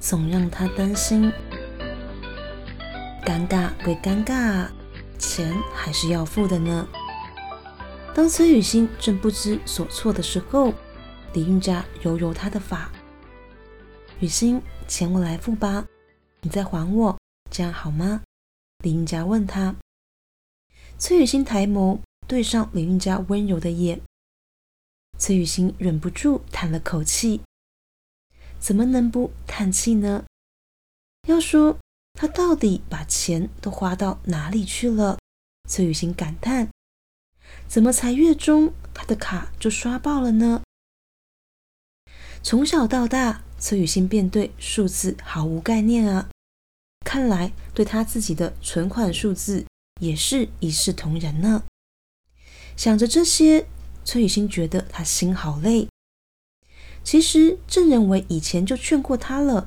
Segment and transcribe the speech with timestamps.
[0.00, 1.32] 总让他担心。
[3.24, 4.68] 尴尬归尴尬，
[5.18, 6.88] 钱还是要付的呢。
[8.14, 10.72] 当崔雨欣正不知所措的时候，
[11.34, 12.90] 李运家揉揉她的发，
[14.20, 15.86] 雨欣，钱我来付吧，
[16.40, 17.18] 你再还我，
[17.50, 18.22] 这样好吗？
[18.82, 19.74] 李运家问他。
[20.98, 24.00] 崔雨欣抬眸对上李运家温柔的眼，
[25.18, 27.40] 崔雨欣忍不住叹了口气。
[28.60, 30.24] 怎么能不叹气呢？
[31.26, 31.78] 要说
[32.14, 35.18] 他到底把钱都花到哪里去了？
[35.68, 36.68] 崔雨欣感叹：
[37.68, 40.62] 怎么才月中他的卡就刷爆了呢？
[42.42, 46.30] 从小到大，崔雨欣便对数字毫无概念啊！
[47.04, 49.64] 看来对他自己的存款数字
[50.00, 51.64] 也是一视同仁呢。
[52.76, 53.66] 想着这些，
[54.04, 55.88] 崔雨欣觉得他心好累。
[57.08, 59.66] 其实郑仁伟以前就劝过他了，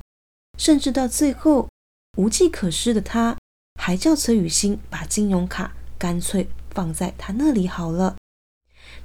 [0.59, 1.67] 甚至到最后
[2.15, 3.35] 无计可施的他，
[3.81, 8.15] 还叫崔雨欣把金融卡干脆放在他那里好了，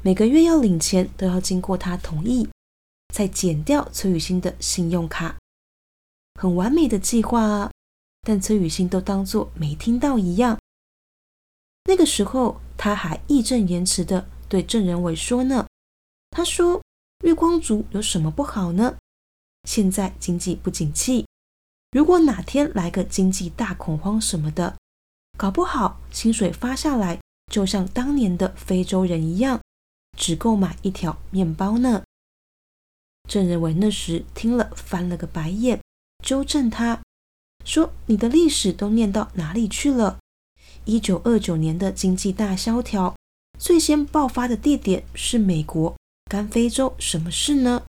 [0.02, 2.46] 每个月要领钱都要经过他同意。
[3.08, 5.38] 再减掉崔雨欣的信用卡，
[6.38, 7.70] 很完美的计划啊！
[8.20, 10.58] 但崔雨欣都当作没听到一样。
[11.84, 15.66] 那个时候，他还义正言辞的对郑仁伟说呢
[16.28, 16.82] ：“他说
[17.26, 18.98] 月光族有什么不好呢？
[19.64, 21.26] 现在经济不景气，
[21.90, 24.76] 如果哪天来个经济大恐慌什么的，
[25.36, 29.60] 搞不好薪水发下来，就像当年的非洲人一样，
[30.16, 32.04] 只够买一条面包呢。”
[33.28, 35.80] 郑仁伟那时听了，翻了个白眼，
[36.24, 37.02] 纠正他
[37.64, 40.20] 说：“你的历史都念到哪里去了？
[40.84, 43.16] 一九二九年的经济大萧条，
[43.58, 45.95] 最先爆发的地点是美国，
[46.26, 47.84] 干非洲什么事呢？”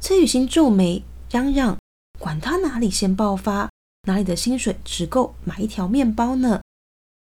[0.00, 1.78] 崔雨欣皱眉，嚷嚷
[2.18, 3.70] ：“管他哪里先爆发，
[4.02, 6.60] 哪里的薪水只够买一条面包呢？”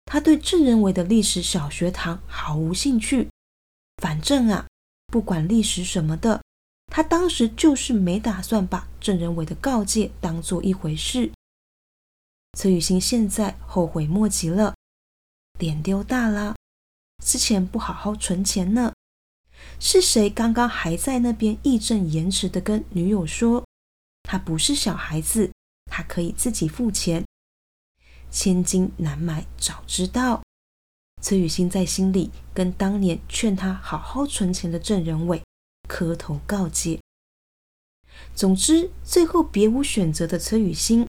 [0.04, 3.30] 他对郑仁伟的历史小学堂毫无兴趣，
[3.98, 4.66] 反正啊。
[5.06, 6.42] 不管历史什么的，
[6.86, 11.30] 他当时就是没打算把郑仁伟的告诫当做一回事。
[12.58, 14.74] 崔雨欣现在后悔莫及了，
[15.58, 16.56] 脸丢大了！
[17.22, 18.94] 之前不好好存钱呢，
[19.78, 23.64] 是谁刚刚还在那边义正言辞的跟女友说，
[24.22, 25.50] 他不是小孩子，
[25.86, 27.24] 他可以自己付钱？
[28.30, 30.42] 千金难买早知道。
[31.20, 35.42] 崔雨欣在心里跟当年劝他好好存钱的郑仁伟
[35.88, 37.00] 磕头告诫。
[38.34, 41.06] 总之，最后别无选择的崔雨欣，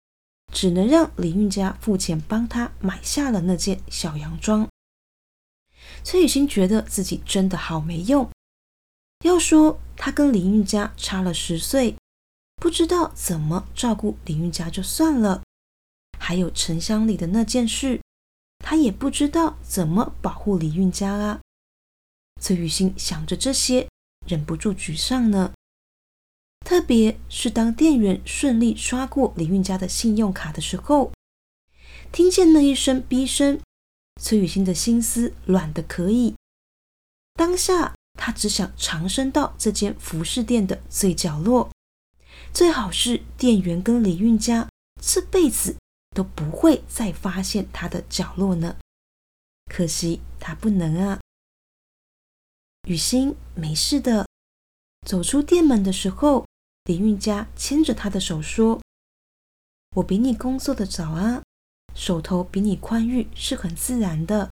[0.53, 4.69] 只能让李运家付钱帮他买下了那件小洋装。
[6.05, 8.31] 崔雨欣觉得自己真的好没用。
[9.25, 11.97] 要说他跟李运家差了十岁，
[12.57, 15.43] 不知道怎么照顾李运家就算了，
[16.19, 18.01] 还有沉香里的那件事。
[18.59, 21.41] 他也不知道怎么保护李运家啊！
[22.41, 23.89] 崔雨欣想着这些，
[24.27, 25.53] 忍不住沮丧呢。
[26.67, 31.13] 特别是当店员顺利刷过李运家的信用卡的时候，
[32.13, 33.61] 听见那一声逼声，
[34.21, 36.35] 崔雨欣的心思软的可以。
[37.35, 41.71] 当下，他只想长伸到这间服饰店的最角落，
[42.53, 44.69] 最好是店员跟李运家
[45.01, 45.77] 这辈子。
[46.17, 48.77] 都不会再发现他的角落呢。
[49.67, 51.21] 可惜他不能啊。
[52.89, 54.27] 雨欣没事的。
[55.07, 56.45] 走出店门的时候，
[56.85, 58.81] 李运家牵着他的手说
[59.95, 61.43] ：“我比你工作的早啊，
[61.95, 64.51] 手头比你宽裕是很自然的。”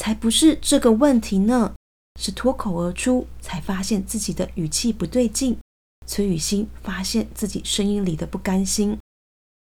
[0.00, 1.74] 才不是这个问题呢，
[2.18, 5.58] 是脱口而出才发现自己的语气不对劲。
[6.06, 8.98] 崔雨欣发现自己声音里的不甘心。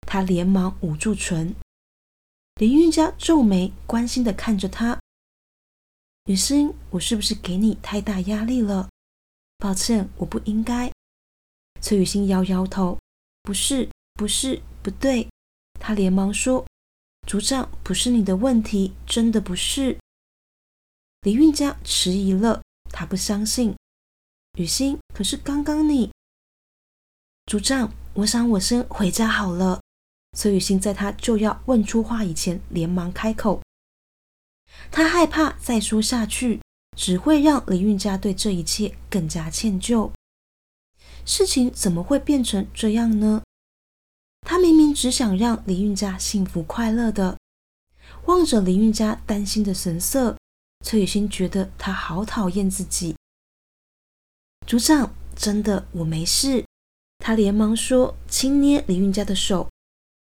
[0.05, 1.55] 他连忙捂住唇，
[2.55, 4.99] 林运家皱眉，关心的看着他。
[6.25, 8.89] 雨欣，我是不是给你太大压力了？
[9.57, 10.91] 抱歉，我不应该。
[11.81, 12.99] 崔雨欣摇摇头，
[13.43, 15.29] 不是，不是，不对。
[15.79, 16.65] 他连忙说
[17.25, 19.97] ：“组长，不是你的问题，真的不是。”
[21.27, 23.75] 林运家迟疑了，他不相信。
[24.57, 26.09] 雨欣，可是刚刚你，
[27.47, 27.91] 组长。
[28.13, 29.81] 我想我先回家好了。”
[30.37, 33.61] 崔雨欣在他就要问出话以前，连忙开口。
[34.89, 36.61] 他害怕再说下去，
[36.95, 40.09] 只会让林韵家对这一切更加歉疚。
[41.25, 43.43] 事情怎么会变成这样呢？
[44.43, 47.37] 他明明只想让林韵家幸福快乐的。
[48.27, 50.36] 望着林韵家担心的神色，
[50.87, 53.13] 崔雨欣觉得他好讨厌自己。
[54.65, 56.63] 组长，真的我没事。
[57.17, 59.69] 他连忙说，轻捏林韵家的手。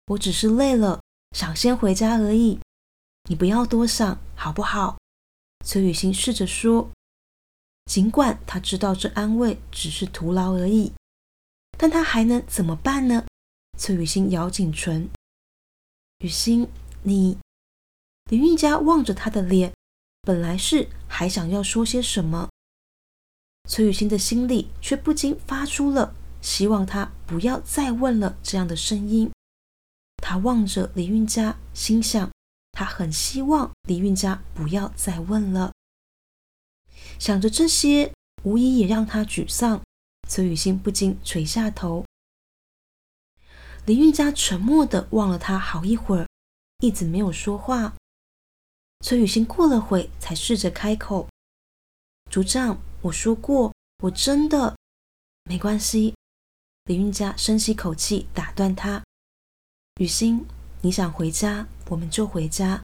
[0.07, 1.03] 我只是累了，
[1.37, 2.59] 想先回家而已。
[3.29, 4.97] 你不要多想，好不好？
[5.63, 6.89] 崔雨欣试着说，
[7.85, 10.91] 尽管他知道这安慰只是徒劳而已，
[11.77, 13.23] 但他还能怎么办呢？
[13.77, 15.07] 崔雨欣咬紧唇。
[16.21, 16.67] 雨欣，
[17.03, 17.37] 你……
[18.31, 19.71] 林韵佳望着他的脸，
[20.25, 22.49] 本来是还想要说些什么，
[23.69, 29.31] 崔雨欣的心里却不禁发出了希望他不要再问了这样的声音。
[30.17, 32.29] 他望着李韵佳，心想。
[32.71, 35.71] 他很希望李运家不要再问了。
[37.17, 38.11] 想着这些，
[38.43, 39.81] 无疑也让他沮丧。
[40.27, 42.03] 崔雨欣不禁垂下头。
[43.85, 46.27] 李运家沉默的望了他好一会儿，
[46.79, 47.93] 一直没有说话。
[49.05, 51.29] 崔雨欣过了会，才试着开口
[52.31, 54.75] ：“组长，我说过，我真的
[55.43, 56.15] 没关系。”
[56.85, 59.03] 李运家深吸口气，打断他
[60.01, 60.43] ：“雨欣。”
[60.81, 62.81] 你想回家，我们就回家。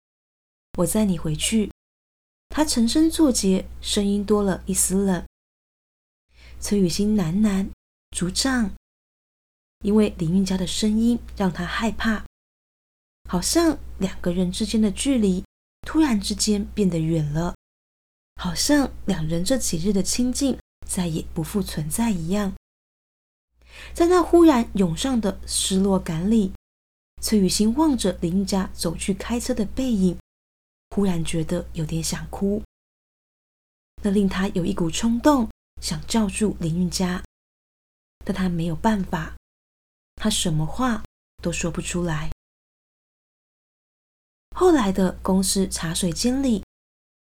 [0.77, 1.71] 我载你回去。
[2.49, 5.25] 他沉声作结，声音多了一丝冷。
[6.59, 7.67] 崔雨欣喃喃
[8.15, 8.69] ：“组长。”
[9.83, 12.23] 因为林韵家的声音让他害怕，
[13.27, 15.43] 好像两个人之间的距离
[15.81, 17.55] 突然之间变得远了，
[18.35, 20.57] 好像两人这几日的亲近
[20.87, 22.53] 再也不复存在一样。
[23.93, 26.53] 在那忽然涌上的失落感里。
[27.21, 30.17] 崔雨欣望着林韵家走去开车的背影，
[30.89, 32.63] 忽然觉得有点想哭。
[34.01, 35.47] 那令他有一股冲动，
[35.79, 37.23] 想叫住林韵家，
[38.25, 39.35] 但他没有办法，
[40.15, 41.03] 他什么话
[41.43, 42.31] 都说不出来。
[44.61, 46.63] 后来的公司茶水间里，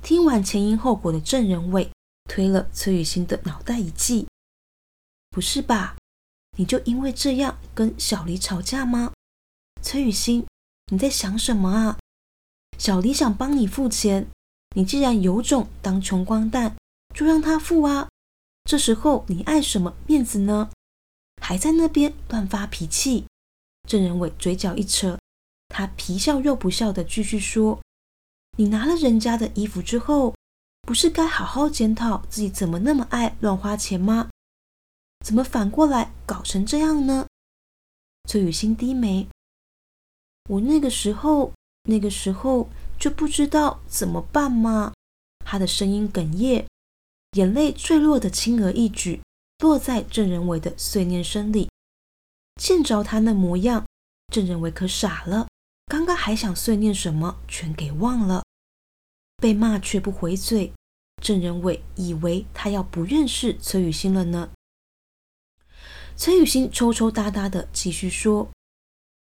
[0.04, 1.90] 听完前因后果的郑仁伟
[2.26, 4.28] 推了崔雨欣的脑袋一记
[5.32, 5.96] ：“不是吧？
[6.58, 9.14] 你就因为这样跟小黎吵架吗？”
[9.82, 10.46] 崔雨欣，
[10.92, 11.98] 你在想什么啊？
[12.78, 14.28] 小黎想帮你付钱，
[14.76, 16.76] 你既然有种当穷光蛋，
[17.16, 18.10] 就让他付啊。
[18.66, 20.70] 这时候你爱什么面子呢？
[21.42, 23.24] 还在那边乱发脾气。
[23.88, 25.18] 郑仁伟嘴角一扯，
[25.72, 27.80] 他皮笑肉不笑的继续说
[28.58, 30.36] ：“你拿了人家的衣服之后，
[30.82, 34.30] 不是该好好检讨自己怎么那么爱乱花钱吗？
[35.26, 37.26] 怎么反过来搞成这样呢？”
[38.30, 39.28] 崔雨欣低眉。
[40.50, 41.54] 我那个时候，
[41.84, 42.70] 那个时候
[43.00, 44.94] 就不知道怎么办嘛。
[45.46, 46.66] 他的声音哽咽，
[47.34, 49.22] 眼泪坠落的轻而易举，
[49.60, 51.70] 落在郑仁伟的碎念声里。
[52.62, 53.86] 见着他那模样，
[54.32, 55.48] 郑仁伟可傻了，
[55.92, 58.46] 刚刚还想碎念什么，全给忘了。
[59.36, 60.72] 被骂却不回嘴，
[61.22, 64.52] 郑仁伟以为他要不认识崔雨欣了呢。
[66.16, 68.50] 崔雨欣抽抽搭搭的继续说。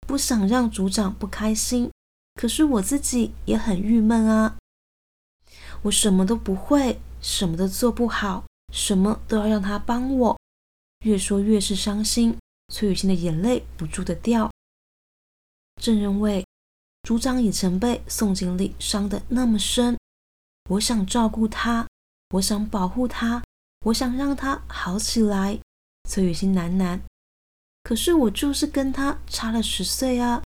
[0.05, 1.89] 不想让组长不开心，
[2.35, 4.57] 可是我自己也很郁闷啊。
[5.83, 10.37] 我什么都不会，什么都做不好，什么都要让他帮我。
[11.05, 12.37] 越说越是伤心，
[12.67, 14.51] 崔雨欣的眼泪不住的掉。
[15.81, 16.45] 郑仁伟
[17.09, 19.97] 组长已曾被宋经理伤得那么深，
[20.69, 21.87] 我想照顾他，
[22.35, 23.43] 我想保护他，
[23.87, 25.59] 我想让他好起来。
[26.07, 26.99] 崔雨欣喃喃。
[27.81, 30.43] 可是我就是跟他差了十岁啊，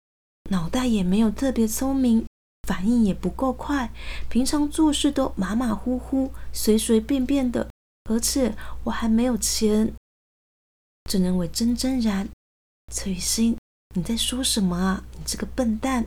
[0.51, 2.27] 脑袋也没有特别聪明，
[2.67, 3.93] 反应也不够快，
[4.29, 7.71] 平常做事都马马虎虎、随随便便的，
[8.11, 9.95] 而且我还没有钱。
[11.09, 12.29] 郑仁伟真真然，
[12.93, 13.57] 崔雨欣，
[13.95, 15.05] 你在说什么啊？
[15.17, 16.05] 你这个笨蛋！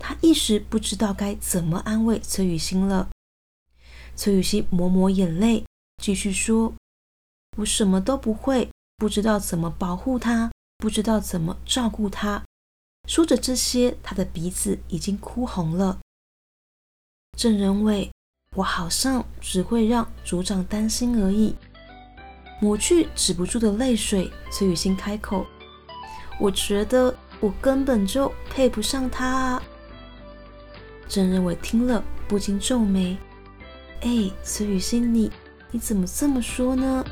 [0.00, 3.08] 他一时不知道该怎么安慰崔雨欣了。
[4.14, 5.64] 崔雨欣抹抹眼泪，
[6.02, 6.72] 继续说
[7.58, 12.42] ：“我什么都不会。”不知道怎么保护他，不知道怎么照顾他。
[13.06, 15.98] 说着这些，他的鼻子已经哭红了。
[17.36, 18.10] 郑仁伟，
[18.54, 21.54] 我好像只会让组长担心而已。
[22.58, 25.44] 抹去止不住的泪水，崔雨欣开口
[26.40, 29.62] ：“我觉得我根本就配不上他。”啊。”
[31.08, 33.16] 郑认为听了不禁皱眉
[34.02, 35.30] ：“哎，崔雨欣，你
[35.70, 37.04] 你怎么这么说呢？”